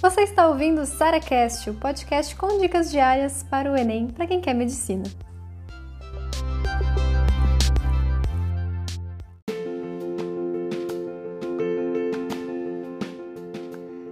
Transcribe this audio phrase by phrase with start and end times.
[0.00, 4.40] Você está ouvindo o SaraCast, o podcast com dicas diárias para o Enem para quem
[4.40, 5.04] quer medicina.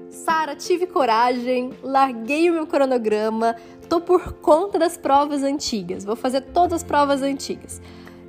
[0.09, 3.55] Sara, tive coragem, larguei o meu cronograma,
[3.89, 7.83] tô por conta das provas antigas, vou fazer todas as provas antigas.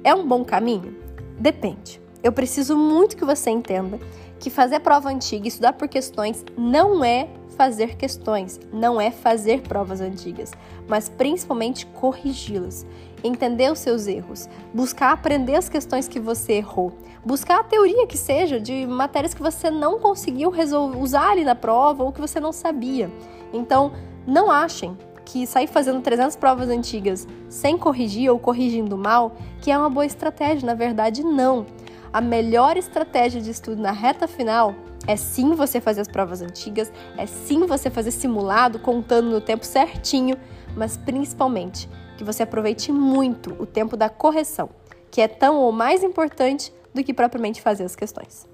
[0.04, 0.94] É um bom caminho?
[1.40, 2.03] Depende.
[2.24, 4.00] Eu preciso muito que você entenda
[4.40, 9.62] que fazer prova antiga e estudar por questões não é fazer questões, não é fazer
[9.62, 10.52] provas antigas,
[10.88, 12.86] mas principalmente corrigi-las,
[13.24, 16.94] entender os seus erros, buscar aprender as questões que você errou,
[17.26, 20.52] buscar a teoria que seja de matérias que você não conseguiu
[20.98, 23.12] usar ali na prova ou que você não sabia.
[23.52, 23.92] Então,
[24.26, 29.78] não achem que sair fazendo 300 provas antigas sem corrigir ou corrigindo mal, que é
[29.78, 31.66] uma boa estratégia, na verdade não.
[32.14, 34.76] A melhor estratégia de estudo na reta final
[35.08, 39.66] é sim você fazer as provas antigas, é sim você fazer simulado, contando no tempo
[39.66, 40.38] certinho,
[40.78, 44.70] mas principalmente que você aproveite muito o tempo da correção,
[45.10, 48.48] que é tão ou mais importante do que propriamente fazer as questões.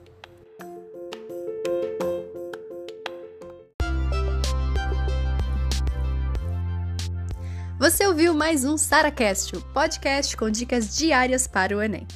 [7.78, 12.08] Você ouviu mais um SaraCast, o podcast com dicas diárias para o Enem.